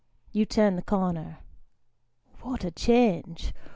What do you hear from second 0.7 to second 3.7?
the corner. What a change